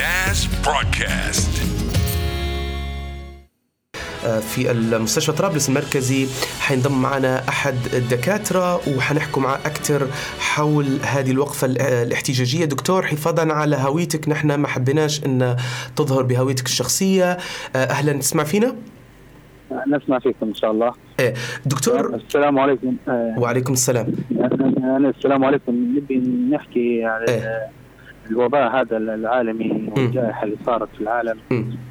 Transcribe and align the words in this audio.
NAS 0.00 0.40
Broadcast. 0.66 1.52
في 4.40 4.70
المستشفى 4.70 5.32
طرابلس 5.32 5.68
المركزي 5.68 6.26
حينضم 6.60 7.02
معنا 7.02 7.48
أحد 7.48 7.74
الدكاترة 7.94 8.80
وحنحكوا 8.96 9.42
معه 9.42 9.54
أكثر 9.54 10.06
حول 10.38 10.86
هذه 11.02 11.30
الوقفة 11.30 11.66
الاحتجاجية. 11.66 12.64
دكتور 12.64 13.06
حفاظا 13.06 13.52
على 13.52 13.76
هويتك 13.76 14.28
نحن 14.28 14.54
ما 14.54 14.68
حبيناش 14.68 15.24
أن 15.24 15.56
تظهر 15.96 16.22
بهويتك 16.22 16.66
الشخصية. 16.66 17.38
أهلا 17.74 18.12
تسمع 18.12 18.44
فينا؟ 18.44 18.76
نسمع 19.88 20.18
فيكم 20.18 20.46
إن 20.46 20.54
شاء 20.54 20.70
الله. 20.70 20.92
إيه 21.20 21.34
دكتور؟ 21.66 22.14
السلام 22.14 22.58
عليكم. 22.58 22.96
آه، 23.08 23.34
وعليكم 23.38 23.72
السلام. 23.72 24.14
السلام 25.16 25.44
عليكم. 25.44 25.72
نبي 25.96 26.18
نحكي 26.50 27.04
على 27.04 27.28
إيه. 27.28 27.79
الوباء 28.30 28.70
هذا 28.80 28.96
العالمي 28.96 29.92
والجائحة 29.96 30.44
اللي 30.44 30.56
صارت 30.66 30.88
في 30.94 31.00
العالم. 31.00 31.38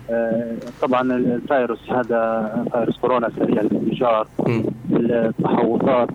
آه، 0.09 0.55
طبعا 0.81 1.02
الفيروس 1.13 1.90
هذا 1.91 2.52
فيروس 2.72 2.98
كورونا 2.98 3.30
سريع 3.40 3.62
الانتشار 3.62 4.27
مم. 4.48 4.63
التحوطات 4.91 6.09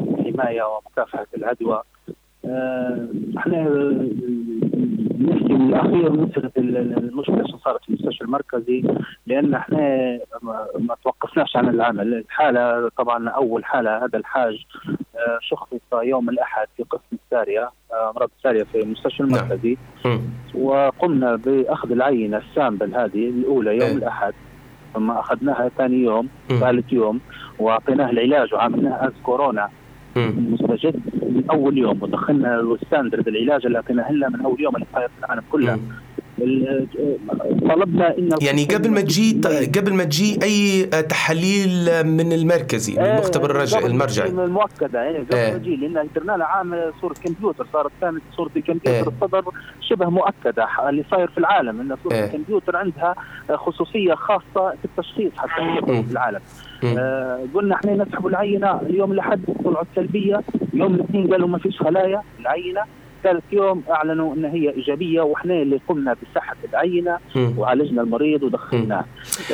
الحماية 0.00 0.62
ومكافحة 0.62 1.26
العدوى 1.36 1.82
إحنا 3.38 3.62
نحكي 5.20 5.52
الأخير 5.54 6.12
مسألة 6.12 6.50
المشكلة 6.56 7.36
اللي 7.40 7.58
صارت 7.64 7.82
في 7.84 7.88
المستشفى 7.88 8.24
المركزي 8.24 8.82
لأن 9.26 9.54
إحنا 9.54 9.78
ما- 10.42 10.96
توقفناش 11.04 11.56
عن 11.56 11.68
العمل، 11.68 12.14
الحالة 12.14 12.88
طبعا 12.98 13.28
أول 13.28 13.64
حالة 13.64 14.04
هذا 14.04 14.18
الحاج 14.18 14.54
آه، 15.16 15.38
شخص 15.40 15.68
يوم 16.02 16.28
الأحد 16.28 16.66
في 16.76 16.82
قسم 16.82 17.16
السارية 17.24 17.70
آه، 17.92 18.10
أمراض 18.10 18.30
السارية 18.38 18.62
في 18.64 18.82
المستشفى 18.82 19.22
نعم. 19.22 19.34
المركزي. 19.34 19.76
وقمنا 20.54 21.36
بأخذ 21.36 21.90
العينة 21.92 22.36
ال 22.36 22.44
sample 22.44 22.94
هذه 22.94 23.28
الأولى 23.28 23.70
يوم 23.70 23.80
إيه. 23.82 23.96
الأحد 23.96 24.32
ثم 24.94 25.10
أخذناها 25.10 25.68
ثاني 25.68 25.96
يوم. 26.02 26.28
ثالث 26.48 26.92
يوم 26.92 27.20
وأعطيناه 27.58 28.10
العلاج 28.10 28.54
وعملناه 28.54 29.06
as 29.06 29.12
كورونا 29.22 29.68
مم. 30.16 30.32
مستجد 30.52 31.00
من 31.22 31.44
أول 31.50 31.78
يوم. 31.78 32.02
ودخلنا 32.02 32.60
ال 32.60 32.68
standard 32.68 33.28
العلاج 33.28 33.66
اللي 33.66 33.78
اعطيناه 33.78 34.12
من 34.12 34.40
أول 34.40 34.60
يوم 34.60 34.72
في 34.72 35.08
العالم 35.24 35.42
كله 35.52 35.78
طلبنا 37.68 38.18
إن 38.18 38.28
يعني 38.40 38.64
قبل 38.64 38.90
ما 38.90 39.00
تجي 39.00 39.40
قبل 39.76 39.94
ما 39.94 40.04
تجي 40.04 40.38
أي 40.42 40.86
تحاليل 41.02 42.04
من 42.06 42.32
المركزي 42.32 43.00
إيه، 43.00 43.12
المختبر 43.14 43.50
الرجعي 43.50 43.82
قبل 43.82 43.90
المرجعي 43.90 44.28
المؤكدة 44.28 45.02
يعني 45.02 45.18
قبل 45.18 45.36
إيه. 45.36 45.52
ما 45.52 45.58
نجي 45.58 45.76
لأن 45.76 46.08
درنا 46.14 46.32
لها 46.32 46.46
عام 46.46 46.92
صورة 47.00 47.14
كمبيوتر 47.24 47.66
صارت 47.72 47.90
كانت 48.00 48.22
صورة 48.36 48.50
إيه. 48.56 48.62
الكمبيوتر 48.62 49.12
الصدر 49.22 49.44
شبه 49.80 50.10
مؤكدة 50.10 50.68
اللي 50.88 51.04
صاير 51.10 51.28
في 51.28 51.38
العالم 51.38 51.80
إن 51.80 51.96
صورة 52.02 52.14
إيه. 52.14 52.24
الكمبيوتر 52.24 52.76
عندها 52.76 53.14
خصوصية 53.54 54.14
خاصة 54.14 54.44
في 54.54 54.84
التشخيص 54.84 55.32
حتى. 55.36 55.86
في 55.86 56.12
العالم. 56.12 56.40
آه 56.84 57.40
قلنا 57.54 57.74
إحنا 57.74 57.94
نسحب 57.94 58.26
العينة 58.26 58.80
اليوم 58.80 59.12
الأحد 59.12 59.40
طلعت 59.64 59.86
سلبيه 59.96 60.40
يوم 60.74 60.94
الاثنين 60.94 61.32
قالوا 61.32 61.48
ما 61.48 61.58
فيش 61.58 61.78
خلايا 61.78 62.22
العينة 62.40 62.80
ثالث 63.26 63.44
يوم 63.52 63.82
أعلنوا 63.90 64.34
إن 64.34 64.44
هي 64.44 64.70
إيجابية 64.70 65.20
وإحنا 65.20 65.54
اللي 65.54 65.80
قمنا 65.88 66.12
بسحب 66.22 66.56
العينة. 66.70 67.18
وعالجنا 67.58 68.02
المريض 68.02 68.42
ودخلناه 68.42 69.04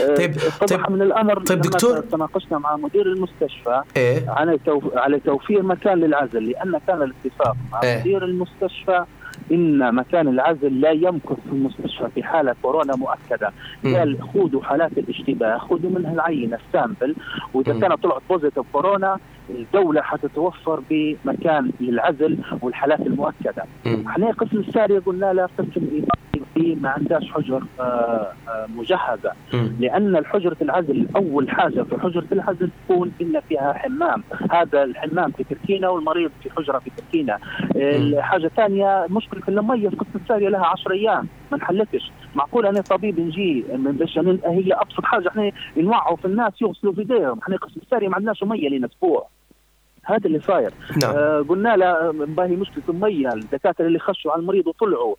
آه، 0.00 0.14
طيب- 0.14 0.30
اتضح 0.62 0.86
طيب- 0.86 0.90
من 0.90 1.02
الأمر 1.02 1.40
طيب 1.40 1.60
دكتور. 1.60 1.98
تناقشنا 2.00 2.58
مع 2.58 2.76
مدير 2.76 3.06
المستشفى 3.06 3.82
إيه 3.96 4.30
على. 4.30 4.58
على 4.94 5.18
توفير 5.20 5.62
مكان 5.62 5.98
للعزل 6.00 6.44
لأن 6.50 6.80
كان 6.86 7.02
الاتفاق 7.02 7.56
مع 7.72 7.82
إيه. 7.82 8.00
مدير 8.00 8.24
المستشفى 8.24 9.04
إن 9.52 9.94
مكان 9.94 10.28
العزل 10.28 10.80
لا 10.80 10.90
يمكث 10.90 11.36
في 11.48 11.52
المستشفى 11.52 12.08
في 12.14 12.22
حالة 12.22 12.54
كورونا 12.62 12.96
مؤكدة. 12.96 13.52
قال 13.84 14.18
خذوا 14.34 14.62
حالات 14.62 14.98
الاشتباه 14.98 15.58
خذوا 15.58 15.90
منها 15.90 16.12
العينه 16.12 16.58
ال 16.66 16.73
sample 16.73 17.14
وإذا. 17.54 17.80
كانت 17.80 18.02
طلعت 18.02 18.22
positive 18.28 18.64
كورونا 18.72 19.18
الدولة 19.50 20.02
حتتوفر 20.02 20.82
بمكان 20.90 21.70
للعزل 21.80 22.38
والحالات 22.60 23.00
المؤكدة. 23.00 23.64
إحنا 24.06 24.30
قسم 24.30 24.58
السارية 24.58 24.98
قلنا 24.98 25.32
له 25.32 25.48
قسم 25.58 25.70
إضافي 26.56 26.74
ما 26.80 26.88
عندهاش 26.88 27.30
حجر 27.32 27.62
آه، 27.80 28.32
آه، 28.48 28.66
مجهزة. 28.76 29.32
مم. 29.54 29.76
لأن 29.80 30.24
حجره 30.26 30.56
العزل 30.62 31.06
أول 31.16 31.50
حاجة 31.50 31.82
في 31.82 32.00
حجرة 32.00 32.26
العزل 32.32 32.70
تكون 32.84 33.12
ان 33.20 33.40
فيها 33.48 33.72
حمام. 33.72 34.22
هذا 34.50 34.82
الحمام 34.84 35.30
في 35.30 35.44
تركينا 35.44 35.88
والمريض 35.88 36.30
في 36.42 36.50
حجرة 36.50 36.78
في 36.78 36.90
تركينا. 36.96 37.38
الحاجة 37.76 38.46
الثانية 38.46 39.06
مشكلة 39.10 39.42
المية 39.48 39.88
في 39.88 39.96
قسم 39.96 40.10
الساريه 40.22 40.48
لها 40.48 40.66
10 40.66 40.92
أيام 40.92 41.28
ما 41.50 41.56
انحلتش. 41.56 42.10
معقول 42.34 42.66
أنا 42.66 42.80
طبيب 42.80 43.20
نجي 43.20 43.64
من 43.76 43.92
باش 43.92 44.18
هي 44.18 44.72
أبسط 44.72 45.04
حاجة 45.04 45.28
إحنا 45.28 45.52
نوعوا 45.76 46.16
في 46.16 46.24
الناس 46.24 46.52
يغسلوا 46.62 46.92
في 46.92 47.00
إيديهم. 47.00 47.38
إحنا 47.38 47.56
قسم 47.56 47.80
الساريه 47.82 48.08
ما 48.08 48.16
عندناش 48.16 48.42
مية 48.42 48.68
لنا 48.68 48.86
أسبوع. 48.86 49.26
هذا 50.04 50.26
اللي 50.26 50.40
صاير. 50.40 50.72
نعم. 51.02 51.16
آه 51.16 51.44
قلنا 51.48 51.76
له 51.76 52.12
باهي 52.12 52.56
مشكلة 52.56 52.84
المية 52.88 53.32
الدكاترة 53.32 53.86
اللي 53.86 53.98
خشوا 53.98 54.32
على 54.32 54.40
المريض 54.40 54.66
وطلعوا. 54.66 55.14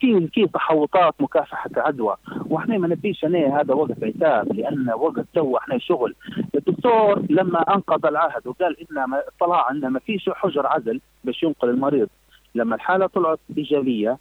في 0.00 0.28
في 0.32 0.46
تحوطات 0.46 1.14
مكافحة 1.20 1.70
عدوى؟ 1.76 2.16
وإحنا 2.46 2.78
ما 2.78 2.88
نبيش 2.88 3.24
أنا 3.24 3.60
هذا 3.60 3.74
وقت 3.74 4.04
عتاب 4.04 4.52
لأن 4.52 4.90
وقت 4.90 5.24
تو 5.34 5.56
إحنا 5.56 5.78
شغل. 5.78 6.14
الدكتور 6.54 7.22
لما 7.30 7.74
انقذ 7.74 8.06
العهد 8.06 8.46
وقال 8.46 8.76
إن 8.80 9.20
طلع 9.40 9.70
إن 9.70 9.86
ما 9.88 9.98
فيش 9.98 10.30
حجر 10.34 10.66
عزل 10.66 11.00
باش 11.24 11.42
ينقل 11.42 11.68
المريض. 11.68 12.08
لما 12.54 12.74
الحالة 12.74 13.06
طلعت 13.06 13.38
إيجابية 13.58 14.18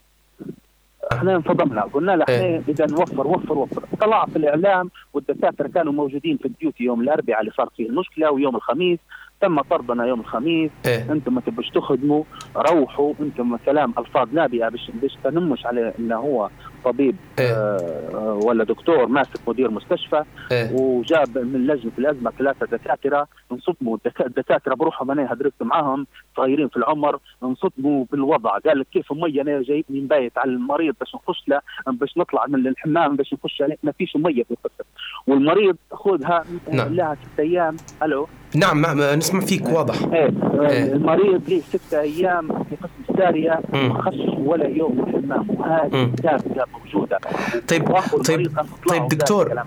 إحنا 1.13 1.35
انصدمنا. 1.35 1.81
قلنا 1.81 2.11
له 2.11 2.25
إيه. 2.29 2.59
إحنا 2.59 2.63
إذا 2.69 2.85
نوفر 2.85 3.27
وفر 3.27 3.57
وفر. 3.57 3.83
طلع 4.01 4.25
في 4.25 4.35
الإعلام 4.35 4.89
والدكاترة 5.13 5.67
كانوا 5.67 5.93
موجودين 5.93 6.37
في 6.37 6.45
ال 6.45 6.53
duty 6.53 6.83
يوم 6.83 7.01
الأربعاء 7.01 7.41
اللي 7.41 7.51
صارت 7.51 7.71
فيه 7.77 7.89
المشكلة 7.89 8.31
ويوم 8.31 8.55
الخميس. 8.55 8.99
تم 9.41 9.61
طردنا 9.61 10.05
يوم 10.05 10.19
الخميس. 10.19 10.71
إيه. 10.87 11.11
أنتم 11.11 11.35
ما 11.35 11.41
تبوش 11.41 11.69
تخدموا 11.69 12.23
روحوا 12.55 13.13
أنتم 13.19 13.57
كلام 13.57 13.93
ألفاظ 13.97 14.27
نابئه 14.33 14.69
باش 14.69 14.91
باش 14.93 15.17
تنمش 15.23 15.65
على 15.65 15.93
إنه 15.99 16.15
هو 16.15 16.49
طبيب 16.85 17.15
إيه. 17.39 17.51
آه 17.53 18.39
ولا 18.45 18.63
دكتور 18.63 19.05
ماسك 19.05 19.39
مدير 19.47 19.71
مستشفى 19.71 20.23
إيه. 20.51 20.71
وجاب 20.73 21.37
من 21.37 21.67
لجنة 21.67 21.91
الأزمة 21.97 22.31
ثلاثة 22.31 22.65
دكاترة 22.65 23.27
انصدموا. 23.51 23.97
الدكا- 23.97 24.25
الدكاترة 24.25 24.75
بروحهم 24.75 25.11
أنا 25.11 25.33
هدرست 25.33 25.63
معاهم 25.63 26.07
صغيرين 26.37 26.67
في 26.67 26.77
العمر 26.77 27.19
انصدموا 27.43 28.05
بالوضع. 28.11 28.57
قال 28.57 28.79
لك 28.79 28.87
كيف 28.93 29.13
ميه 29.13 29.41
أنا 29.41 29.61
جاي 29.61 29.85
نبيت 29.89 30.37
على 30.37 30.51
المريض 30.51 30.95
باش 30.99 31.15
نخش 31.15 31.43
له 31.47 31.61
باش 31.87 32.17
نطلع 32.17 32.45
من 32.47 32.67
الحمام 32.67 33.15
باش 33.15 33.33
نخش 33.33 33.61
عليه. 33.61 33.77
ما 33.83 33.91
فيش 33.91 34.15
ميه 34.15 34.43
في 34.43 34.51
القسم 34.51 34.89
والمريض 35.27 35.75
خذها 35.91 36.43
نعم. 36.73 36.93
لها 36.93 37.15
ست 37.15 37.39
أيام. 37.39 37.77
ألو. 38.03 38.27
نعم 38.55 38.85
نسمع 39.17 39.39
فيك 39.39 39.69
واضح 39.69 39.95
إيه 40.13 40.29
إيه. 40.61 40.93
المريض 40.93 41.41
ليه 41.49 41.61
ستة 41.61 41.99
أيام 42.01 42.47
في 42.47 42.75
قسم 42.75 42.93
الساريه. 43.09 43.59
ما 43.73 44.01
خشش 44.01 44.33
ولا 44.37 44.67
يوم 44.67 45.05
في 45.05 45.17
الحمام 45.17 45.47
وهذه. 45.59 46.11
كارثه 46.23 46.65
موجودة 46.73 47.19
طيب- 47.67 47.87
طيب- 48.27 48.51
طيب 48.89 49.07
دكتور- 49.07 49.61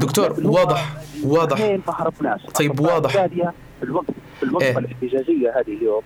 دكتور 0.00 0.34
واضح 0.44 0.88
واضح 1.24 1.56
أثنين 1.60 1.82
ما 1.88 1.94
هربناش 1.96 2.40
طيب 2.58 2.80
واضح. 2.80 3.10
في 3.26 3.82
الوقت 3.82 4.06
في 4.36 4.42
الوقفه 4.42 4.66
إيه. 4.68 4.78
الاحتجاجية 4.78 5.50
هذه 5.58 5.76
اليوم 5.76 6.02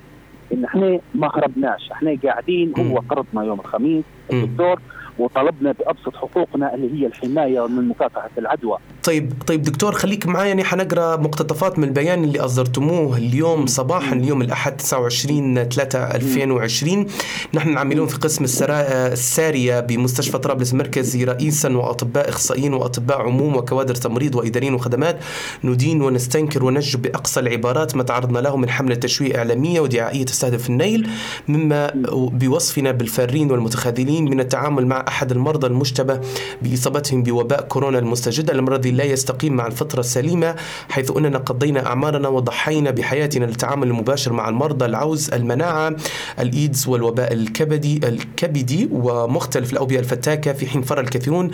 إن 0.53 0.65
إحنا 0.65 1.01
ما 1.15 1.29
هربناش 1.35 1.91
إحنا 1.93 2.17
قاعدين. 2.25 2.73
هو 2.79 2.99
قرضنا 3.09 3.45
يوم 3.45 3.61
الخميس. 3.61 4.05
الدكتور 4.33 4.81
وطلبنا 5.19 5.73
بأبسط 5.73 6.17
حقوقنا 6.17 6.75
اللي 6.75 7.01
هي 7.03 7.07
الحماية 7.07 7.67
من 7.67 7.89
مكافحه 7.89 8.31
العدوى 8.39 8.79
طيب 9.07 9.33
طيب 9.47 9.63
دكتور 9.63 9.93
خليك 9.93 10.27
معايا 10.27 10.49
يعني 10.49 10.65
حنقرأ 10.65 11.17
مقتطفات 11.17 11.79
من 11.79 11.85
البيان 11.85 12.25
اللي 12.25 12.41
أصدرتموه 12.41 13.17
اليوم 13.17 13.67
صباحا 13.67 14.15
اليوم 14.15 14.43
الأحد 14.43 14.77
29 14.77 15.69
3 15.69 15.99
2020 15.99 17.07
نحن 17.55 17.77
عاملون 17.77 18.07
في 18.07 18.17
قسم. 18.19 18.45
السارية 18.71 19.81
بمستشفى 19.81 20.39
طرابلس 20.39 20.73
المركزي 20.73 21.25
رئيسا 21.25 21.77
وأطباء 21.77 22.29
إخصائيين 22.29 22.75
وأطباء 22.75 23.21
عموم 23.21 23.57
وكوادر 23.57 23.95
تمريض 23.95 24.35
وإداريين 24.35 24.75
وخدمات. 24.75 25.19
ندين 25.65 26.03
ونستنكر 26.03 26.65
ونجب 26.65 27.03
بأقصى 27.03 27.41
العبارات 27.41 27.97
ما 27.97 28.03
تعرضنا 28.03 28.39
له 28.39 28.57
من 28.57 28.71
حملة 28.71 28.95
تشويه 28.95 29.39
إعلامية 29.39 29.81
ودعائية 29.81 30.25
تستهدف 30.25 30.71
النيل. 30.71 31.09
مما 31.49 31.91
بوصفنا 32.13 32.93
بالفارين 32.93 33.51
والمتخاذلين 33.51 34.25
من 34.25 34.41
التعامل 34.41 34.87
مع 34.87 35.05
أحد 35.09 35.31
المرضى 35.33 35.67
المشتبه 35.67 36.21
بإصابتهم 36.63 37.23
بوباء 37.23 37.61
كورونا 37.61 37.99
المستجد. 37.99 38.51
الذي 38.51 38.96
لا 38.97 39.05
يستقيم 39.05 39.57
مع 39.57 39.67
الفطره 39.67 40.01
السليمة 40.01 40.55
حيث 40.89 41.17
أننا 41.17 41.39
قضينا 41.39 41.87
أعمارنا 41.87 42.29
وضحينا 42.29 42.91
بحياتنا 42.91 43.45
للتعامل 43.45 43.89
المباشر 43.89 44.33
مع 44.33 44.49
المرضى 44.49 44.85
العوز 44.85 45.31
المناعة 45.35 45.97
الإيدز 46.41 46.89
والوباء 46.89 47.33
الكبدي 47.33 48.01
الكبدي 48.09 48.89
ومختلف 48.93 49.73
الأوبئة 49.73 49.99
الفتاكة 49.99 50.53
في 50.53 50.67
حين 50.67 50.83
فر 50.83 51.01
الكثيرون. 51.01 51.51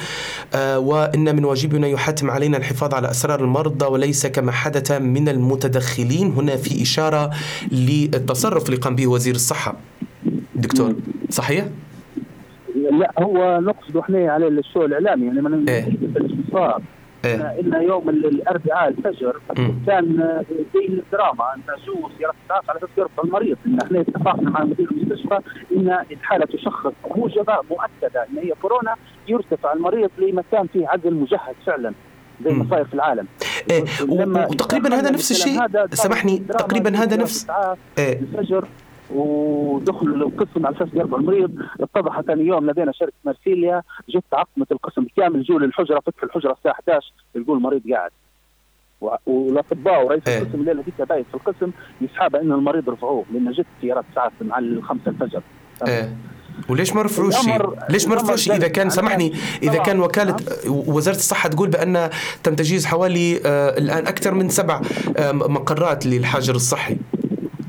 آه 0.55 0.79
وإن 0.79 1.37
من 1.37 1.45
واجبنا 1.45 1.89
يحتم 1.89 2.31
علينا 2.31 2.57
الحفاظ 2.57 2.95
على 2.95 3.11
أسرار 3.11 3.41
المرضى 3.41 3.87
وليس 3.87 4.27
كما 4.27 4.53
حدث 4.53 4.93
من 4.93 5.29
المتدخلين. 5.29 6.33
هنا 6.33 6.57
في 6.57 6.83
إشارة 6.83 7.31
للتصرف 7.73 8.67
اللي 8.67 8.77
قام 8.77 8.97
به 8.97 9.07
وزير 9.07 9.35
الصحة. 9.35 9.77
دكتور 10.55 10.95
صحيح؟ 11.31 11.65
لا 13.01 13.13
هو 13.19 13.61
نقصد 13.61 13.97
إحنا 13.97 14.33
على 14.33 14.49
الشو 14.49 14.85
الإعلامي 14.85 15.27
يعني 15.27 15.41
من 15.41 15.69
إيه. 15.69 15.89
إيه. 17.25 17.61
إن 17.61 17.83
يوم 17.83 18.09
ال- 18.09 18.27
الأربعاء 18.27 18.89
الفجر. 18.89 19.41
كان 19.87 20.21
آه، 20.21 20.45
زي 20.75 20.87
الدراما 20.87 21.55
أن 21.55 21.61
جو 21.87 22.09
سيارات 22.19 22.35
اسعاف 22.47 22.71
على 22.71 22.79
يربط 22.99 23.25
المريض 23.25 23.57
إن 23.67 23.79
إحنا 23.81 24.01
اتفقنا 24.01 24.51
مع 24.51 24.65
مدير 24.65 24.89
المستشفى 24.91 25.39
إن 25.77 25.99
الحالة 26.11 26.45
تشخص 26.47 26.93
موجبة 27.17 27.57
مؤكدة 27.71 28.23
إن 28.33 28.39
هي 28.39 28.53
كورونا 28.63 28.95
يرتفع 29.29 29.73
المريض 29.73 30.11
لمكان 30.19 30.67
فيه 30.67 30.89
عزل 30.89 31.15
مجهز 31.15 31.55
فعلا 31.67 31.93
زي 32.45 32.53
ما. 32.53 32.67
صاير 32.71 32.85
في 32.85 32.95
العالم 32.95 33.27
إيه. 33.71 33.85
وتقريبا 34.09 34.95
هذا 34.95 35.11
نفس 35.11 35.31
الشيء 35.31 35.61
سامحني 35.93 36.39
تقريبا 36.39 36.97
هذا 36.97 37.17
نفس 37.17 37.47
إيه. 37.99 38.19
الفجر 38.21 38.65
ودخلوا 39.15 40.29
القسم 40.29 40.67
على 40.67 40.77
أساس 40.77 40.89
يرفعوا 40.95 41.19
المريض 41.21 41.51
اتضح 41.81 42.21
ثاني 42.21 42.47
يوم 42.47 42.71
لدينا 42.71 42.93
شركة 42.93 43.13
مرسيليا 43.25 43.83
جت 44.09 44.25
عقمت 44.33 44.73
القسم 44.73 45.03
بالكامل 45.03 45.43
جو 45.43 45.59
للحجرة 45.59 46.01
فتحوا 46.01 46.29
الحجرة 46.29 46.53
الساعة 46.53 46.73
11 46.73 47.13
يلقوا 47.35 47.57
المريض 47.57 47.83
قاعد 47.93 48.11
والأطباء 49.27 50.05
ورئيس 50.05 50.23
إيه. 50.29 50.39
القسم 50.39 50.61
الليلة 50.61 50.83
ديك 50.83 51.09
بايت 51.09 51.27
في 51.27 51.35
القسم 51.35 51.71
يسحبها 52.01 52.41
ان 52.41 52.53
المريض 52.53 52.91
رفعوه 52.91 53.25
لأن 53.33 53.53
جت 53.53 53.67
سيارات 53.81 54.05
اسعاف 54.13 54.33
مع 54.41 54.59
الخمسة 54.59 55.09
الفجر 55.11 55.43
إيه. 55.87 56.17
وليش 56.69 56.95
ما 56.95 57.03
رفعوش 57.03 57.35
ليش 57.91 58.09
ما 58.09 58.15
رفعوش 58.15 58.51
إذا 58.51 58.69
كان. 58.69 58.91
سامحني 58.91 59.33
إذا. 59.63 59.79
كان 59.79 60.01
وكاله 60.01 60.37
وزارة 60.67 61.17
الصحة 61.17 61.49
تقول 61.49 61.69
بأن 61.69 62.11
تم 62.43 62.55
تجهيز 62.55 62.87
حوالي 62.87 63.41
آه 63.47 63.79
الآن 63.79 64.07
أكثر 64.07 64.35
من 64.35 64.49
سبع 64.49 64.81
آه 65.17 65.33
مقرات 65.33 66.07
للحجر 66.07 66.55
الصحي 66.55 66.97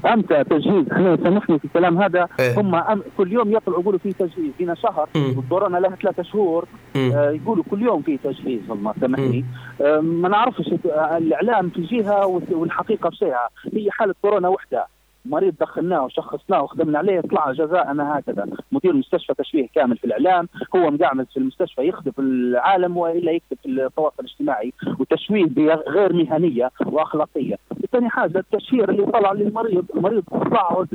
إمتى 0.06 0.44
تجهيز 0.44 0.90
إحنا 0.92 1.18
سامحني 1.24 1.60
في 1.60 1.66
الكلام 1.66 2.02
هذا 2.02 2.28
إيه. 2.40 2.60
هم 2.62 2.76
أم 2.76 3.04
كل 3.18 3.32
يوم 3.34 3.52
يطلعوا 3.52 3.82
يقولوا 3.82 4.00
في 4.00 4.14
تجهيز 4.14 4.52
فينا 4.58 4.76
شهر. 4.76 5.10
والكورونا 5.16 5.78
لها 5.78 5.96
ثلاثة 5.96 6.24
شهور. 6.24 6.66
آه، 6.96 7.30
يقولوا 7.32 7.64
كل 7.72 7.82
يوم 7.82 8.02
في 8.02 8.18
تجهيز 8.18 8.62
هم 8.70 8.94
سامحني 9.02 9.46
آه، 9.82 10.00
ما 10.00 10.30
نعرفش 10.30 10.74
آه، 10.86 11.18
الإعلام 11.18 11.70
في 11.70 11.82
جهة 11.82 12.26
والحقيقة 12.52 13.10
في 13.10 13.16
جهة 13.26 13.50
هي 13.74 13.92
حالة 13.92 14.16
كورونا 14.22 14.48
وحدة 14.48 14.88
مريض 15.26 15.54
دخلناه 15.60 16.06
وشخصناه 16.06 16.64
وخدمنا 16.64 16.98
عليه 17.00 17.22
طلع 17.22 17.52
جزاءنا 17.52 18.20
هكذا. 18.20 18.48
مدير 18.72 18.92
المستشفى 18.92 19.34
تشويه 19.34 19.68
كامل 19.76 19.98
في 19.98 20.06
الإعلام 20.06 20.48
هو 20.76 20.92
مقعمز 20.92 21.26
في 21.26 21.38
المستشفى 21.38 21.82
يخدم 21.82 22.12
العالم 22.20 22.98
وإلا 22.98 23.32
يكتب 23.32 23.58
في 23.64 23.70
التواصل 23.70 24.16
الاجتماعي. 24.20 24.74
وتشويه 25.00 25.46
غير 25.88 26.14
مهنية 26.14 26.72
وأخلاقية. 26.86 27.56
ثاني 27.92 28.10
حاجة 28.10 28.38
التشهير 28.38 28.90
اللي 28.90 29.06
طلع 29.06 29.32
للمريض 29.32 29.86
المريض 29.96 30.24
طلعه. 30.24 30.86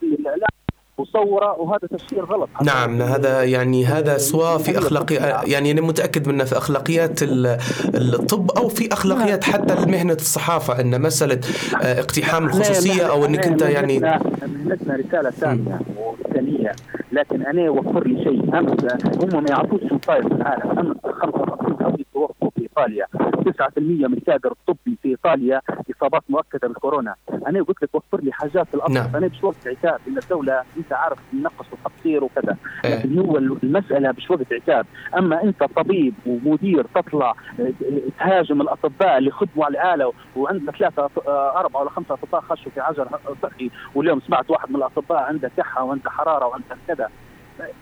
في 0.00 0.06
الإعلام. 0.06 0.48
وصوره 0.98 1.60
وهذا 1.60 1.88
تشهير 1.96 2.24
غلط. 2.24 2.48
نعم 2.62 3.02
هذا 3.02 3.42
يعني 3.44 3.84
هذا 3.86 4.18
سواء 4.18 4.58
في 4.58 4.78
اخلاقي 4.78 5.14
يعني 5.50 5.70
أنا 5.70 5.80
متأكد 5.80 6.28
منه 6.28 6.44
في 6.44 6.58
أخلاقيات 6.58 7.22
ال- 7.22 7.58
الطب 7.94 8.50
أو 8.50 8.68
في 8.68 8.92
أخلاقيات 8.92 9.44
حتى 9.44 9.74
مهنه 9.74 10.12
الصحافة 10.12 10.80
إن 10.80 11.02
مسألة 11.02 11.40
آه، 11.82 12.00
اقتحام 12.00 12.46
الخصوصية 12.46 13.02
أو 13.10 13.24
إنك 13.24 13.46
أنت 13.46 13.62
يعني 13.62 13.98
مهنتنا- 14.00 14.46
مهنتنا 14.46 14.96
رسالة 14.96 15.30
ثانية 15.30 15.80
وثانيه 15.98 16.72
لكن 17.12 17.42
أنا 17.42 17.70
وفر 17.70 18.06
لي 18.08 18.24
شيء 18.24 18.58
أمس 18.58 18.84
هم 19.24 19.42
ما 19.44 19.50
يعرفوش 19.50 19.80
شو 19.90 19.98
صاير 20.06 20.28
في 20.28 20.34
العالم. 20.34 20.78
أمس 20.78 20.96
55 21.04 21.76
حوادث 21.80 22.00
توفوا 22.14 22.50
إيطاليا. 22.78 23.06
9% 23.42 23.78
من 23.78 24.12
الكادر 24.12 24.52
الطبي 24.52 24.98
في 25.02 25.08
إيطاليا 25.08 25.60
إصابات 25.96 26.22
مؤكدة 26.28 26.68
بالكورونا. 26.68 27.14
أنا 27.46 27.62
قلت 27.62 27.82
لك 27.82 27.94
وفر 27.94 28.20
لي 28.20 28.32
حاجات 28.32 28.66
في 28.66 28.74
الأرض 28.74 28.92
نعم. 28.92 29.16
أنا 29.16 29.26
مش 29.26 29.44
وقت 29.44 29.66
عتاب. 29.66 30.00
إن 30.08 30.18
الدولة 30.18 30.62
أنت 30.76 30.92
عارف 30.92 31.18
النقص 31.32 31.66
والتقصير 31.72 32.24
وكذا. 32.24 32.56
إيه. 32.84 32.98
لكن 32.98 33.18
هو 33.18 33.38
المسألة 33.38 34.14
مش 34.18 34.30
وقت 34.30 34.52
عتاب. 34.52 34.86
أما 35.18 35.42
أنت 35.42 35.64
طبيب 35.64 36.14
ومدير 36.26 36.86
تطلع 36.94 37.34
آه، 37.60 37.72
تهاجم 38.18 38.60
الأطباء 38.60 39.18
اللي 39.18 39.30
خدموا 39.30 39.64
على 39.64 39.80
الآلة 39.80 40.12
وعندنا 40.36 40.72
ثلاثة 40.72 41.10
آه، 41.26 41.58
أربعة 41.60 41.80
ولا 41.80 41.90
خمسة 41.90 42.14
أطباء 42.14 42.40
خشوا 42.40 42.72
في 42.74 42.80
عجر 42.80 43.08
صحي. 43.42 43.70
واليوم 43.94 44.20
سمعت 44.20 44.50
واحد 44.50 44.70
من 44.70 44.76
الأطباء 44.76 45.18
عنده 45.18 45.50
كحة 45.56 45.84
وعنده 45.84 46.10
حرارة 46.10 46.46
وعنده 46.46 46.76
كذا. 46.88 47.08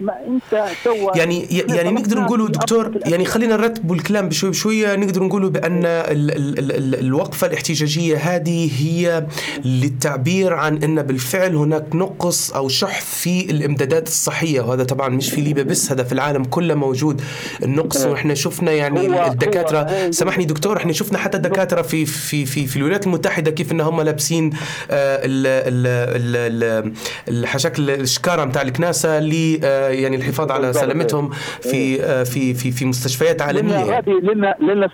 ما 0.01 0.13
انت 0.27 0.67
سوى 0.85 1.13
يعني 1.15 1.45
يعني 1.51 1.91
نقدر 1.91 2.21
نقولوا 2.21 2.49
دكتور 2.49 2.99
يعني 3.07 3.25
خلينا 3.25 3.57
نرتبوا 3.57 3.97
الكلام 3.97 4.29
بشوي 4.29 4.51
بشوية. 4.51 4.97
نقدر 4.97 5.23
نقولوا 5.23 5.51
بأن 5.51 5.85
ال 5.87 6.31
ال 6.31 6.59
ال 6.59 6.73
ال 6.73 6.95
الوقفة 7.01 7.47
الاحتجاجية 7.47 8.17
هذه 8.17 8.71
هي 8.83 9.27
للتعبير 9.65 10.53
عن 10.55 10.83
أن 10.83 11.03
بالفعل 11.03 11.55
هناك 11.57 11.85
نقص 11.95 12.51
أو 12.53 12.69
شح 12.69 13.01
في 13.01 13.51
الإمدادات 13.51 14.09
الصحية. 14.09 14.61
وهذا 14.61 14.85
طبعا 14.85 15.09
مش 15.09 15.31
في 15.31 15.41
ليبيا 15.41 15.63
بس 15.63 15.93
هذا 15.93 16.03
في 16.05 16.13
العالم 16.13 16.45
كله 16.45 16.75
موجود. 16.75 17.23
النقص. 17.63 18.05
وإحنا 18.07 18.35
شفنا 18.35 18.73
يعني 18.73 19.27
الدكاترة. 19.27 20.11
سامحني 20.11 20.45
دكتور 20.45 20.77
إحنا 20.77 20.93
شفنا 20.93 21.19
حتى 21.19 21.37
الدكاتره 21.37 21.83
في 21.83 22.07
في 22.07 22.47
في 22.47 22.67
في 22.67 22.77
الولايات 22.77 23.07
المتحدة 23.07 23.51
كيف 23.51 23.73
ان 23.73 23.81
هم 23.81 24.01
لابسين 24.01 24.51
آه، 24.51 25.21
ال 25.25 25.47
ال 25.47 25.87
ال 25.87 26.63
ال- 26.65 26.93
الحشاك 27.29 27.79
الشكارة 27.79 28.45
نتاع 28.45 28.63
الكناسة 28.63 29.19
يعني 29.65 30.17
الحفاظ 30.17 30.51
على. 30.51 30.73
سلامتهم 30.73 31.29
في 31.61 32.03
آه، 32.05 32.23
في 32.23 32.55
في 32.55 32.71
في 32.71 32.85
مستشفيات 32.85 33.43
عالمية 33.43 33.73
لأن. 33.85 33.91
غادي 33.95 34.13
لأن 34.13 34.55
لأن 34.61 34.89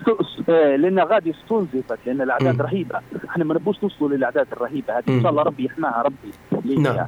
آه، 0.48 0.76
لأن 0.76 0.98
غادي 0.98 1.30
استنزفت 1.30 1.98
لأن 2.06 2.22
الأعداد. 2.22 2.62
رهيبة 2.62 3.00
إحنا 3.28 3.44
ما 3.44 3.54
نبوش 3.54 3.76
نوصلوا 3.82 4.08
للأعداد 4.08 4.46
الرهيبة 4.52 4.98
هذه. 4.98 5.04
إن 5.08 5.22
شاء 5.22 5.30
الله 5.30 5.42
ربي 5.42 5.64
يحماها 5.64 6.02
ربي. 6.02 6.78
نعم. 6.82 7.06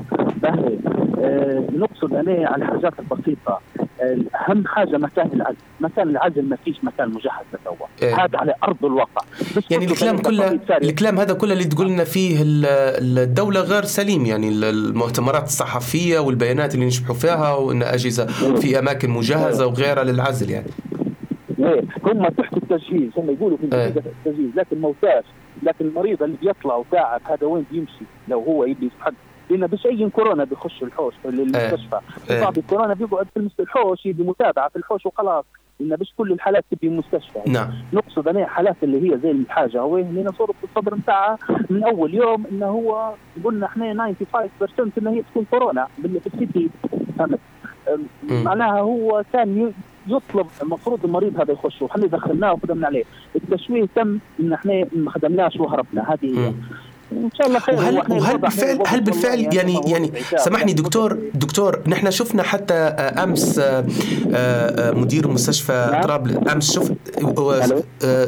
آه، 1.21 1.65
نقصد 1.77 2.15
أنا 2.15 2.49
على 2.49 2.65
الحاجات 2.65 2.93
البسيطة 2.99 3.61
آه، 3.78 3.78
أهم 4.03 4.67
حاجة 4.67 4.97
مكان 4.99 5.31
العزل. 5.35 5.57
مكان 5.81 6.09
العزل 6.09 6.43
ما 6.49 6.57
فيش 6.65 6.85
مكان 6.85 7.09
مجهز 7.09 7.45
لتوا 7.55 7.87
إيه. 8.03 8.25
هذا 8.25 8.39
على 8.39 8.55
أرض 8.65 8.85
الواقع. 8.85 9.23
يعني 9.71 9.85
الكلام 9.85 10.17
أنت 10.17 10.27
كله. 10.27 10.61
الكلام 10.83 11.19
هذا 11.19 11.35
كله 11.35 11.53
اللي 11.53 11.65
تقول 11.65 11.89
لنا 11.89 12.05
فيه 12.05 12.43
ال- 12.43 13.19
الدولة 13.19 13.61
غير 13.61 13.83
سليم. 13.85 14.27
يعني 14.27 14.49
ال- 14.49 14.65
المؤتمرات 14.65 15.43
الصحفية 15.45 16.19
والبيانات 16.19 16.75
اللي 16.75 16.87
نشبحوا 16.87 17.15
فيها 17.15 17.55
وإن 17.55 17.83
أجهزة 17.83 18.27
في 18.57 18.79
أماكن 18.79 19.11
مجهزة 19.11 19.67
وغيرها 19.67 20.05
للعزل 20.05 20.51
يعني. 20.51 20.67
ليه؟ 21.59 21.83
هم 22.05 22.29
تحت 22.29 22.57
التجهيز. 22.57 23.11
هم 23.17 23.31
يقولوا 23.31 23.57
في 23.59 23.77
إيه. 23.77 23.87
التجهيز. 23.87 24.51
لكن 24.57 24.81
موتاش 24.81 25.25
لكن 25.63 25.85
المريض 25.85 26.23
اللي 26.23 26.37
بيطلع 26.43 26.77
وتعب 26.77 27.21
هذا 27.25 27.47
وين 27.47 27.65
بيمشي؟ 27.73 28.05
لو 28.29 28.41
هو 28.41 28.65
يبي 28.65 28.87
يتحد 28.87 29.15
لأن 29.51 29.69
مش 29.73 29.87
أي 29.87 30.11
كورونا 30.11 30.45
بيخش 30.45 30.83
الحوش 30.83 31.15
في 31.23 31.29
المستشفى 31.29 32.01
إيه. 32.31 32.41
بعض 32.41 32.59
الكورونا 32.59 32.95
بيقعد 32.95 33.27
في 33.35 33.63
الحوش 33.63 34.07
يبي 34.07 34.23
متابعة 34.23 34.69
في 34.69 34.77
الحوش 34.77 35.07
وخلاص. 35.07 35.45
لأن 35.81 35.99
مش 36.01 36.13
كل 36.17 36.33
الحالات 36.33 36.65
تبي 36.71 36.89
مستشفى. 36.89 37.39
نعم. 37.47 37.71
نقصد 37.93 38.29
أنا 38.29 38.47
حالات 38.47 38.77
اللي 38.83 39.13
هي 39.13 39.19
زي 39.19 39.31
الحاجة. 39.31 39.81
هو 39.81 39.99
اللي 39.99 40.33
صورة 40.39 40.53
في 40.53 40.65
الصدر 40.65 40.95
بتاعها 40.95 41.39
من 41.71 41.85
أول 41.85 42.15
يوم 42.15 42.47
إنه 42.53 42.67
هو 42.67 43.15
قلنا 43.45 43.67
إحنا 43.67 44.15
95% 44.15 44.99
إنه 44.99 45.11
هي 45.11 45.23
تكون 45.23 45.45
كورونا 45.51 45.87
باللي 45.99 46.21
في 46.21 46.27
السيتي. 46.27 46.71
فهمت. 47.19 47.39
معناها 48.31 48.81
هو 48.81 49.25
كان 49.33 49.73
يطلب 50.07 50.47
المفروض 50.63 51.05
المريض 51.05 51.41
هذا 51.41 51.53
يخش 51.53 51.83
وحنا 51.83 52.07
دخلناه 52.07 52.53
وخدمنا 52.53 52.87
عليه. 52.87 53.05
التشويه 53.37 53.87
تم 53.95 54.19
إن 54.41 54.53
إحنا 54.53 54.87
ما 54.93 55.11
خدمناش 55.11 55.57
وهربنا. 55.57 56.13
هذه. 56.13 56.55
إن 57.25 57.31
شاء 57.39 57.47
الله 57.47 57.59
خير 57.59 57.75
وهل 57.75 58.13
وهل 58.13 58.39
بالفعل 58.39 58.79
هل 58.87 59.01
بالفعل 59.01 59.41
يعني 59.41 59.81
يعني 59.87 60.13
عتاب. 60.17 60.39
سامحني 60.39 60.71
يعني 60.71 60.83
دكتور 60.83 61.19
دكتور 61.35 61.83
نحن 61.87 62.11
شفنا 62.11 62.43
حتى 62.43 62.75
آه، 62.75 63.25
أمس 63.25 63.59
آه، 63.59 63.85
آه، 64.33 64.91
مدير 64.91 65.29
مستشفى 65.29 65.89
نعم. 65.93 66.03
طرابلس 66.03 66.37
أمس 66.53 66.73
شفت 66.73 66.95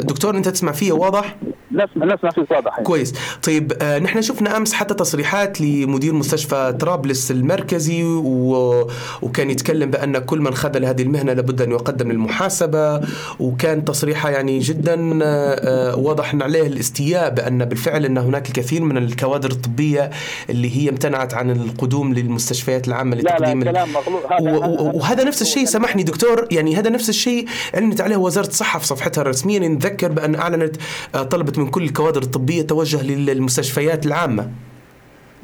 دكتور 0.06 0.36
أنت 0.36 0.48
تسمع 0.48 0.72
فيه 0.72 0.92
واضح؟ 0.92 1.36
نسمع 1.72 2.14
نسمع 2.14 2.30
فيك 2.30 2.50
واضح 2.50 2.72
يعني. 2.72 2.84
كويس 2.84 3.14
طيب 3.42 3.72
آه 3.82 3.98
نحن 3.98 4.22
شفنا 4.22 4.56
أمس 4.56 4.72
حتى 4.72 4.94
تصريحات 4.94 5.60
لمدير 5.60 6.12
مستشفى 6.14 6.74
طرابلس 6.80 7.30
المركزي 7.30 8.02
و... 8.04 8.88
وكان 9.22 9.50
يتكلم 9.50 9.90
بأن 9.90 10.18
كل 10.18 10.40
من 10.40 10.54
خذل 10.54 10.84
هذه 10.84 11.02
المهنة 11.02 11.32
لابد 11.32 11.62
أن 11.62 11.70
يقدم 11.70 12.12
للمحاسبة 12.12 13.00
وكان 13.40 13.84
تصريحة 13.84 14.30
يعني 14.30 14.58
جدا 14.58 15.18
آه 15.22 15.96
واضح 15.96 16.34
عليه 16.34 16.66
الاستياء 16.66 17.30
بأن 17.30 17.64
بالفعل 17.64 18.04
أن 18.04 18.18
هناك 18.18 18.48
الكثير 18.48 18.82
من 18.82 18.96
الكوادر 18.96 19.50
الطبية 19.50 20.10
اللي 20.50 20.76
هي 20.76 20.88
امتنعت 20.88 21.34
عن 21.34 21.50
القدوم 21.50 22.14
للمستشفيات 22.14 22.88
العامة 22.88 23.16
لا 23.16 23.22
لا 23.22 23.28
لتقديم 23.36 23.62
ال- 23.62 23.64
كلام 23.68 23.88
مغلوط 23.92 24.32
هذا- 24.32 24.50
و- 24.58 24.64
و- 24.88 24.98
وهذا 24.98 25.24
نفس 25.24 25.42
الشيء 25.42 25.64
سامحني 25.64 26.02
دكتور 26.02 26.46
يعني 26.50 26.76
هذا 26.76 26.90
نفس 26.90 27.08
الشيء 27.08 27.46
اعلنت 27.74 28.00
عليه 28.00 28.16
وزارة 28.16 28.46
الصحة 28.46 28.78
في 28.78 28.86
صفحتها 28.86 29.22
الرسمية 29.22 29.58
نتذكر 29.58 30.08
بأن 30.12 30.34
أعلنت 30.34 30.76
آه، 31.14 31.22
طلبت 31.22 31.58
من 31.60 31.70
كل 31.70 31.82
الكوادر 31.82 32.22
الطبية 32.22 32.62
توجه 32.62 33.02
للمستشفيات 33.02 34.06
العامة. 34.06 34.50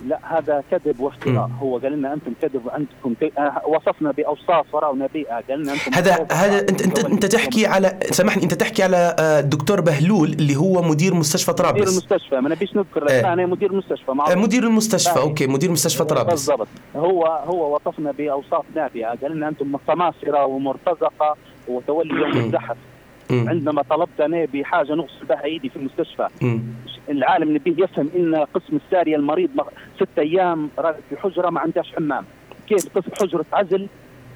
لا 0.06 0.18
هذا 0.22 0.64
كذب 0.70 1.00
وافتراء 1.00 1.50
هو 1.60 1.78
قال 1.78 1.92
لنا 1.92 2.12
أنتم 2.12 2.32
كذب 2.42 2.62
عندكم 2.68 3.14
ت... 3.20 3.38
آه، 3.38 3.62
وصفنا 3.66 4.10
بأوصاف 4.10 4.74
وراونا 4.74 5.08
بيئه 5.14 5.34
قال 5.48 5.62
لنا 5.62 5.72
أنتم 5.72 5.94
هذا 5.94 6.26
هذا 6.32 6.60
انت 6.60 6.82
انت 6.82 7.04
أنت 7.04 7.26
تحكي 7.26 7.66
على 7.66 7.98
سامحني 8.10 8.42
أنت 8.42 8.54
تحكي 8.54 8.82
على 8.82 9.16
آه، 9.18 9.40
الدكتور 9.40 9.80
بهلول 9.80 10.32
اللي 10.32 10.56
هو 10.56 10.82
مدير 10.82 11.14
مستشفى 11.14 11.50
مدير 11.50 11.64
طرابلس 11.64 11.92
المستشفى. 11.92 12.40
ما 12.40 12.48
نبيش 12.48 12.76
نذكر 12.76 13.08
إيه. 13.08 13.32
أنا 13.32 13.46
مدير 13.46 13.70
المستشفى 13.70 14.10
آه، 14.10 14.14
معروف 14.14 14.36
مدير 14.36 14.62
المستشفى. 14.62 15.20
أوكي 15.20 15.46
مدير 15.46 15.70
مستشفى 15.70 16.04
طرابلس. 16.04 16.50
بالضبط. 16.50 16.68
هو 16.96 17.26
هو 17.26 17.74
وصفنا 17.76 18.12
بأوصاف 18.12 18.64
نابئه 18.74 19.08
قال 19.22 19.36
لنا 19.36 19.48
أنتم 19.48 19.76
سماسره 19.86 20.44
ومرتزقة 20.46 21.36
وتولي 21.68 22.14
يوم. 22.14 22.46
الزحف. 22.46 22.76
مم. 23.30 23.48
عندما 23.48 23.82
طلبت 23.82 24.20
أنا 24.20 24.44
بحاجة 24.54 24.94
نغسل 24.94 25.26
بها 25.28 25.44
إيدي 25.44 25.68
في 25.68 25.76
المستشفى 25.76 26.28
مم. 26.42 26.62
العالم 27.08 27.54
نبيه 27.54 27.84
يفهم 27.84 28.10
إن 28.16 28.34
قسم 28.34 28.76
السارية 28.86 29.16
المريض 29.16 29.50
ست 29.96 30.18
أيام 30.18 30.70
في 31.10 31.16
حجرة 31.16 31.50
ما 31.50 31.60
عندهاش 31.60 31.92
حمام 31.96 32.24
كيف 32.68 32.98
قسم 32.98 33.10
حجرة 33.20 33.44
عزل 33.52 33.88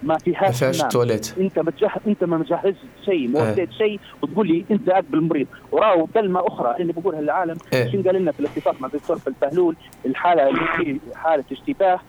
ما 0.02 0.18
فيهاش 0.18 0.58
فيهاش 0.58 0.78
تواليت 0.82 1.34
أنت 1.38 1.58
متجهز 1.58 2.00
أنت 2.06 2.24
ما 2.24 2.36
مجهز 2.38 2.74
شيء 3.04 3.28
ما 3.28 3.42
إيه. 3.42 3.52
وديت 3.52 3.72
شيء 3.72 4.00
وتقول 4.22 4.48
لي 4.48 4.64
أنت 4.70 4.88
اقبل 4.88 5.18
المريض 5.18 5.46
وراو 5.72 6.06
كلمة 6.06 6.46
أخرى 6.46 6.76
اللي 6.80 6.92
بقولها 6.92 7.20
للعالم 7.20 7.56
إيه. 7.72 7.92
شنو 7.92 8.02
قال 8.02 8.14
لنا 8.14 8.32
في 8.32 8.40
الاتفاق 8.40 8.80
مع 8.80 8.88
الدكتور 8.88 9.18
البهلول 9.26 9.76
الحالة 10.06 10.48
اللي 10.48 10.60
في 10.76 10.98
حالة 11.16 11.44
اشتباه 11.52 12.00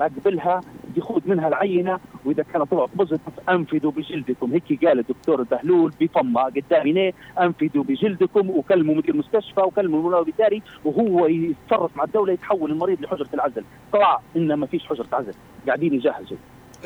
أقبلها 0.00 0.60
ياخذ 0.96 1.20
منها 1.26 1.48
العينة 1.48 1.98
وإذا 2.24 2.44
كانت 2.52 2.70
طلعت 2.70 2.88
positive 2.94 3.40
أنفذوا 3.48 3.92
بجلدكم. 3.92 4.52
هيك 4.52 4.84
قال 4.84 4.98
الدكتور 4.98 5.40
البهلول 5.40 5.92
بفمه 6.00 6.42
قدامي. 6.42 7.12
أنفذوا 7.40 7.84
بجلدكم 7.84 8.50
وكلموا 8.50 8.94
مدير 8.94 9.14
المستشفى 9.14 9.60
وكلموا 9.60 9.98
المراقب 9.98 10.28
الاداري 10.28 10.62
وهو 10.84 11.26
يتصرف 11.26 11.96
مع 11.96 12.04
الدولة 12.04 12.32
يتحول 12.32 12.70
المريض 12.70 13.02
لحجرة 13.02 13.28
العزل. 13.34 13.64
طلع 13.92 14.20
ان 14.36 14.54
ما 14.54 14.66
فيش 14.66 14.86
حجرة 14.86 15.06
عزل. 15.12 15.34
قاعدين 15.66 15.94
يجهزوا. 15.94 16.36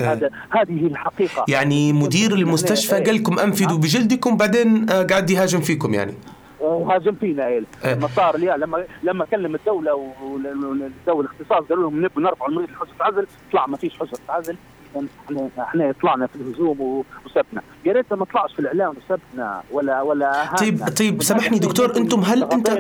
آه. 0.01 0.03
هذا 0.03 0.31
هذه 0.51 0.87
الحقيقة. 0.87 1.45
يعني 1.49 1.93
مدير 1.93 2.35
المستشفى. 2.35 2.95
قال 2.95 3.15
لكم 3.15 3.39
أنفذوا 3.39 3.79
بجلدكم 3.79 4.37
بعدين 4.37 4.91
آه، 4.91 5.03
قاعد 5.03 5.31
يهاجم 5.31 5.61
فيكم 5.61 5.95
يعني. 5.95 6.15
هاجم 6.63 7.15
فينا 7.15 7.47
إيه. 7.47 7.63
إيه. 7.85 7.95
لما 7.95 8.09
صار 8.17 8.37
لما 8.37 8.85
لما 9.03 9.25
كلم 9.25 9.55
الدولة 9.55 9.95
والدولة 9.95 11.21
الاختصاص 11.21 11.69
قالوا 11.69 11.83
لهم 11.83 12.05
نبي 12.05 12.23
نرفع 12.23 12.47
المريض 12.47 12.69
لحجره 12.71 12.95
عزل 13.01 13.27
طلع 13.53 13.67
ما 13.67 13.77
فيش 13.77 13.99
حجره 13.99 14.19
عزل 14.29 14.57
إحنا 14.97 15.49
إحنا 15.59 15.95
طلعنا 16.03 16.27
في 16.27 16.37
الهجوم 16.37 17.05
وسبنا 17.27 17.63
يا 17.85 17.93
ريت 17.93 18.13
ما 18.13 18.25
طلعش 18.25 18.53
في 18.53 18.59
الإعلام 18.59 18.95
وسبنا 18.97 19.63
ولا 19.71 20.03
ولا. 20.03 20.55
طيب 20.59 20.89
طيب 20.99 21.23
سامحني 21.23 21.59
دكتور 21.59 21.97
أنتم 21.97 22.21
هل 22.21 22.45
انت 22.45 22.71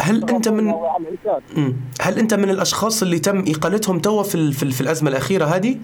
هل 0.00 0.30
أنت 0.30 0.48
من. 0.48 0.74
هل 2.00 2.18
أنت 2.18 2.34
من 2.34 2.50
الأشخاص 2.50 3.02
اللي 3.02 3.18
تم 3.18 3.44
اقالتهم 3.48 3.98
توا 3.98 4.22
في 4.22 4.52
في 4.52 4.80
الأزمة 4.80 5.10
الأخيرة 5.10 5.44
هذه؟ 5.44 5.78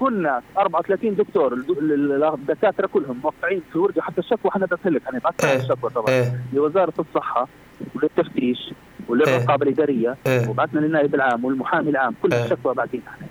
كنا 0.00 0.42
34 0.58 1.14
دكتور 1.14 1.52
الد- 1.52 1.70
ال- 1.70 2.24
الدكاترة 2.24 2.86
كلهم 2.86 3.20
موقعين 3.24 3.62
في 3.72 3.78
ورقه 3.78 4.00
حتى 4.02 4.18
الشكوى 4.18 4.50
إحنا 4.50 4.66
بعثنا 4.66 4.94
لك 4.94 5.02
انا 5.08 5.18
بعثنا 5.18 5.50
إيه. 5.50 5.58
الشكوى 5.58 5.90
طبعا 5.90 6.08
إيه 6.08 6.40
لوزارة 6.52 6.92
الصحة 6.98 7.48
وللتفتيش 7.94 8.72
وللرقابه 9.10 9.62
الاداريه 9.62 10.16
إيه. 10.26 10.48
وبعثنا 10.48 10.80
للنائب 10.80 11.14
العام 11.14 11.44
والمحامي 11.44 11.90
العام 11.90 12.14
كل 12.22 12.32
إيه. 12.32 12.44
الشكوى 12.44 12.74
بعدين. 12.74 13.02
إحنا 13.08 13.26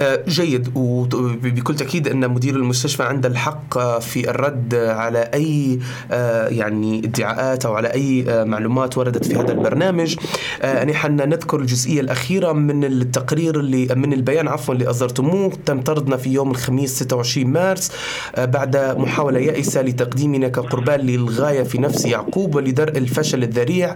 آه، 0.00 0.24
جيد 0.28 0.72
وبكل 0.74 1.74
تأكيد 1.76 2.08
أن 2.08 2.30
مدير 2.30 2.56
المستشفى 2.56 3.02
عنده 3.02 3.28
الحق 3.28 3.78
في 3.98 4.30
الرد 4.30 4.74
على 4.74 5.18
أي 5.34 5.78
آه، 6.12 6.48
يعني 6.48 6.98
ادعاءات 6.98 7.66
أو 7.66 7.74
على 7.74 7.88
أي 7.88 8.24
آه، 8.28 8.44
معلومات 8.44 8.98
وردت 8.98 9.24
في 9.24 9.34
هذا 9.34 9.52
البرنامج. 9.52 10.16
آه، 10.62 10.84
نحن 10.84 11.16
نذكر 11.16 11.60
الجزئية 11.60 12.00
الأخيرة 12.00 12.52
من 12.52 12.84
التقرير 12.84 13.60
اللي 13.60 13.88
من 13.94 14.12
البيان 14.12 14.48
عفوا 14.48 14.74
اللي 14.74 14.90
أصدرتموه. 14.90 15.52
تم 15.66 15.80
طردنا 15.80 16.16
في 16.16 16.30
يوم 16.32 16.50
الخميس 16.50 17.02
26 17.02 17.46
مارس 17.46 17.92
بعد 18.38 18.76
محاولة 18.76 19.38
يائسة 19.40 19.82
لتقديمنا 19.82 20.48
كقربان 20.48 21.00
للغاية 21.00 21.62
في 21.62 21.78
نفس 21.78 22.06
يعقوب 22.06 22.54
ولدرء 22.54 22.98
الفشل 22.98 23.42
الذريع 23.42 23.94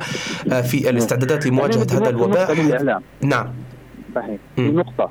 في 0.63 0.91
الاستعدادات 0.91 1.26
لمواجهة 1.47 1.87
يعني 1.93 2.03
هذا 2.05 2.11
الوباء 2.11 2.55
نعم 3.23 3.49
صحيح 4.15 4.41
مم. 4.59 4.71
في 4.71 4.73
نقطة 4.77 5.11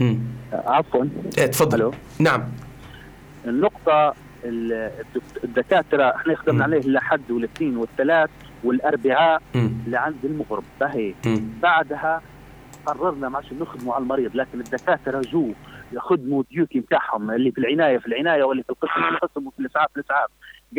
مم. 0.00 0.18
آه، 0.52 0.62
عفوا 0.70 1.04
إيه، 1.38 1.46
تفضل. 1.46 1.92
نعم 2.18 2.42
النقطة 3.46 4.14
ال- 4.44 4.72
الدك- 4.72 5.44
الدكاترة 5.44 6.14
إحنا. 6.16 6.36
خدمنا 6.36 6.64
عليه 6.64 6.78
الاحد 6.78 7.30
والاثنين 7.30 7.76
والثلاث 7.76 8.30
والأربعاء. 8.64 9.42
لعند 9.86 10.24
المغرب 10.24 10.64
مم. 11.26 11.40
بعدها 11.62 12.22
قررنا 12.86 13.28
ما 13.28 13.36
عادش 13.36 13.52
نخدموا 13.52 13.94
على 13.94 14.02
المريض 14.02 14.36
لكن 14.36 14.60
الدكاترة 14.60 15.20
جو 15.32 15.48
يخدموا 15.92 16.42
duty 16.50 16.80
بتاعهم 16.80 17.30
اللي 17.30 17.50
في 17.52 17.58
العناية 17.58 17.98
في 17.98 18.06
العناية 18.06 18.44
واللي 18.44 18.62
في 18.62 18.70
القسم 18.70 18.90
في 19.02 19.08
القسم 19.24 19.46
وفي 19.46 19.58
الإسعاف 19.60 19.88
في 19.94 19.96
الإسعاف 20.00 20.28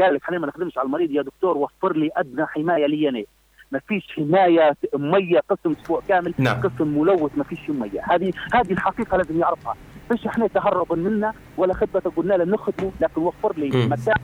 قال 0.01 0.13
لك 0.13 0.21
إحنا 0.23 0.39
ما 0.39 0.47
نخدمش 0.47 0.77
على 0.77 0.85
المريض 0.85 1.11
يا 1.11 1.21
دكتور 1.21 1.57
وفر 1.57 1.95
لي 1.97 2.09
أدنى 2.17 2.45
حماية 2.45 2.85
لي 2.85 3.09
أنا 3.09 3.23
ما 3.71 3.79
فيش 3.87 4.07
حماية 4.15 4.75
مية 4.95 5.39
قسم 5.49 5.75
أسبوع 5.81 6.01
كامل 6.07 6.33
نعم. 6.37 6.61
قسم 6.61 6.87
ملوث 6.99 7.31
ما 7.37 7.43
فيش 7.43 7.69
مية 7.69 8.01
هذه 8.11 8.33
هذه 8.53 8.71
الحقيقة 8.71 9.17
لازم 9.17 9.39
يعرفها 9.39 9.75
مش 10.11 10.25
إحنا 10.27 10.47
تهربا 10.47 10.95
منا 10.95 11.33
ولا 11.57 11.73
خدمة 11.73 12.11
قلنا 12.15 12.33
له 12.33 12.43
نخدمه 12.45 12.91
لكن 13.01 13.21
وفر 13.21 13.53
لي. 13.57 13.67
مكان 13.87 14.15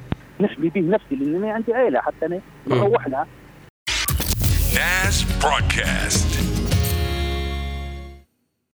نحمي 0.41 0.69
به 0.69 0.81
نفسي 0.81 1.15
لأن 1.15 1.35
أنا 1.43 1.53
عندي 1.53 1.73
عيلة 1.73 2.01
حتى 2.01 2.25
أنا. 2.25 2.39
نروح 2.67 3.07
لها 3.07 3.27
NAS 4.75 5.25
Broadcast. 5.43 6.50